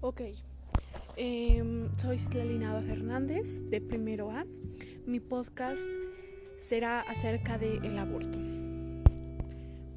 Ok. 0.00 0.20
Em, 1.16 1.88
soy 1.96 2.18
Citlali 2.18 2.60
Fernández, 2.86 3.64
de 3.68 3.80
Primero 3.80 4.30
A. 4.30 4.46
Mi 5.06 5.18
podcast 5.18 5.90
será 6.56 7.00
acerca 7.00 7.58
del 7.58 7.98
aborto. 7.98 8.38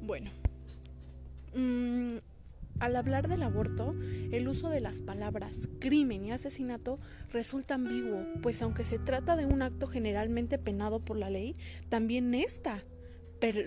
Bueno, 0.04 0.30
mm, 1.54 2.16
al 2.80 2.96
hablar 2.96 3.28
del 3.28 3.44
aborto, 3.44 3.94
el 4.32 4.48
uso 4.48 4.70
de 4.70 4.80
las 4.80 5.02
palabras 5.02 5.68
crimen 5.78 6.24
y 6.24 6.32
asesinato 6.32 6.98
resulta 7.32 7.74
ambiguo, 7.74 8.24
pues 8.42 8.60
aunque 8.60 8.84
se 8.84 8.98
trata 8.98 9.36
de 9.36 9.46
un 9.46 9.62
acto 9.62 9.86
generalmente 9.86 10.58
penado 10.58 10.98
por 10.98 11.16
la 11.16 11.30
ley, 11.30 11.54
también 11.88 12.34
esta 12.34 12.82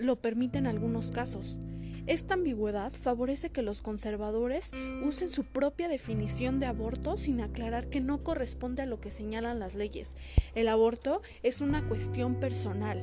lo 0.00 0.16
permite 0.16 0.58
en 0.58 0.66
algunos 0.66 1.10
casos. 1.10 1.58
Esta 2.06 2.34
ambigüedad 2.34 2.92
favorece 2.92 3.50
que 3.50 3.62
los 3.62 3.82
conservadores 3.82 4.70
usen 5.02 5.28
su 5.28 5.44
propia 5.44 5.88
definición 5.88 6.60
de 6.60 6.66
aborto 6.66 7.16
sin 7.16 7.40
aclarar 7.40 7.88
que 7.88 8.00
no 8.00 8.22
corresponde 8.22 8.82
a 8.82 8.86
lo 8.86 9.00
que 9.00 9.10
señalan 9.10 9.58
las 9.58 9.74
leyes. 9.74 10.16
El 10.54 10.68
aborto 10.68 11.20
es 11.42 11.60
una 11.60 11.86
cuestión 11.88 12.38
personal. 12.38 13.00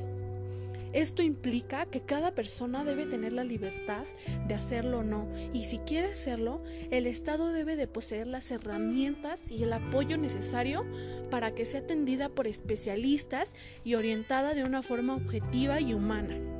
Esto 0.94 1.22
implica 1.22 1.86
que 1.86 2.02
cada 2.02 2.36
persona 2.36 2.84
debe 2.84 3.04
tener 3.06 3.32
la 3.32 3.42
libertad 3.42 4.04
de 4.46 4.54
hacerlo 4.54 5.00
o 5.00 5.02
no, 5.02 5.28
y 5.52 5.64
si 5.64 5.78
quiere 5.78 6.12
hacerlo, 6.12 6.62
el 6.92 7.08
Estado 7.08 7.50
debe 7.50 7.74
de 7.74 7.88
poseer 7.88 8.28
las 8.28 8.52
herramientas 8.52 9.50
y 9.50 9.64
el 9.64 9.72
apoyo 9.72 10.16
necesario 10.16 10.86
para 11.32 11.52
que 11.52 11.66
sea 11.66 11.80
atendida 11.80 12.28
por 12.28 12.46
especialistas 12.46 13.54
y 13.82 13.96
orientada 13.96 14.54
de 14.54 14.62
una 14.62 14.82
forma 14.82 15.16
objetiva 15.16 15.80
y 15.80 15.94
humana. 15.94 16.53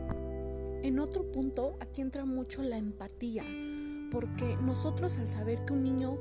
En 0.84 0.98
otro 0.98 1.32
punto, 1.32 1.78
aquí 1.80 2.02
entra 2.02 2.26
mucho 2.26 2.62
la 2.62 2.76
empatía, 2.76 3.42
porque 4.10 4.58
nosotros 4.58 5.16
al 5.16 5.30
saber 5.30 5.64
que 5.64 5.72
un 5.72 5.82
niño 5.82 6.18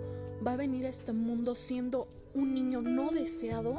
va 0.48 0.54
a 0.54 0.56
venir 0.56 0.86
a 0.86 0.90
este 0.90 1.12
mundo 1.12 1.54
siendo 1.54 2.08
un 2.34 2.54
niño 2.54 2.82
no 2.82 3.12
deseado, 3.12 3.76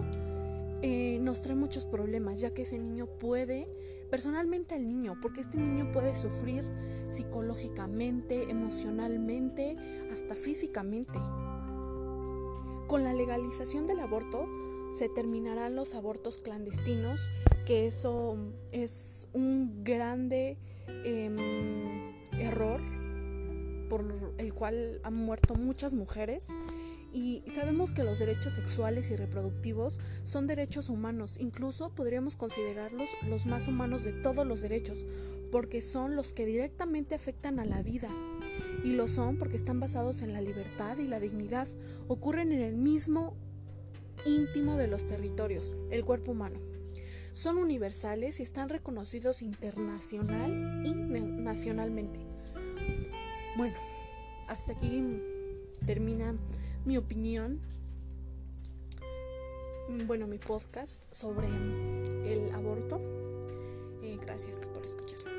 eh, 0.83 1.17
nos 1.23 1.41
trae 1.41 1.57
muchos 1.57 1.87
problemas, 1.87 2.39
ya 2.39 2.53
que 2.53 2.63
ese 2.63 2.79
niño 2.79 3.07
puede, 3.07 3.67
personalmente 4.11 4.75
al 4.75 4.87
niño, 4.87 5.17
porque 5.23 5.41
este 5.41 5.57
niño 5.57 5.91
puede 5.91 6.15
sufrir 6.15 6.71
psicológicamente, 7.09 8.51
emocionalmente, 8.51 9.79
hasta 10.13 10.35
físicamente. 10.35 11.19
Con 12.89 13.05
la 13.05 13.15
legalización 13.15 13.87
del 13.87 14.01
aborto, 14.01 14.47
se 14.95 15.09
terminarán 15.09 15.75
los 15.75 15.95
abortos 15.95 16.39
clandestinos, 16.39 17.29
que 17.67 17.87
eso 17.89 18.39
es 18.71 19.27
un 19.33 19.83
grande 19.83 20.57
em, 21.05 22.15
error 22.39 22.81
por 23.89 24.35
el 24.39 24.55
cual 24.55 25.01
han 25.03 25.15
muerto 25.15 25.57
muchas 25.57 25.95
mujeres. 25.95 26.49
Y 27.13 27.43
sabemos 27.47 27.93
que 27.93 28.05
los 28.05 28.21
derechos 28.21 28.55
sexuales 28.55 29.11
y 29.11 29.17
reproductivos 29.17 29.99
son 30.23 30.47
derechos 30.47 30.89
humanos, 30.89 31.39
incluso 31.41 31.93
podríamos 31.95 32.37
considerarlos 32.37 33.11
los 33.29 33.47
más 33.47 33.67
humanos 33.67 34.05
de 34.05 34.13
todos 34.13 34.47
los 34.47 34.63
derechos, 34.63 35.05
porque 35.51 35.81
son 35.81 36.15
los 36.15 36.33
que 36.33 36.47
directamente 36.47 37.17
afectan 37.17 37.59
a 37.59 37.65
la 37.65 37.83
vida. 37.83 38.09
Y 38.85 38.95
lo 38.95 39.09
son 39.09 39.39
porque 39.39 39.57
están 39.57 39.81
basados 39.81 40.23
en 40.23 40.33
la 40.33 40.41
libertad 40.41 40.99
y 40.99 41.09
la 41.09 41.19
dignidad, 41.19 41.69
ocurren 42.07 42.53
en 42.53 42.61
el 42.61 42.77
mismo 42.77 43.37
íntimo 44.25 44.77
de 44.77 44.89
los 44.89 45.07
territorios, 45.07 45.75
el 45.91 46.05
cuerpo 46.05 46.33
humano. 46.33 46.59
Son 47.33 47.59
universales 47.59 48.39
y 48.41 48.43
están 48.45 48.69
reconocidos 48.69 49.43
internacional 49.43 50.83
y 50.87 50.95
nacionalmente. 50.95 52.21
Bueno, 53.57 53.75
hasta 54.47 54.73
aquí 54.73 55.03
termina 55.87 56.37
mi 56.85 56.97
opinión, 56.97 57.61
bueno, 60.07 60.27
mi 60.27 60.39
podcast 60.39 61.03
sobre 61.11 61.49
el 61.49 62.53
aborto. 62.55 63.01
Eh, 64.03 64.19
gracias 64.21 64.69
por 64.69 64.85
escuchar. 64.85 65.34